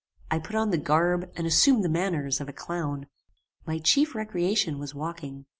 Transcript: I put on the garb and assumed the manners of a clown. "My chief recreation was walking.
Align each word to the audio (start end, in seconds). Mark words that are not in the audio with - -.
I 0.31 0.39
put 0.39 0.55
on 0.55 0.71
the 0.71 0.79
garb 0.79 1.29
and 1.35 1.45
assumed 1.45 1.83
the 1.83 1.87
manners 1.87 2.41
of 2.41 2.49
a 2.49 2.53
clown. 2.53 3.05
"My 3.67 3.77
chief 3.77 4.15
recreation 4.15 4.79
was 4.79 4.95
walking. 4.95 5.45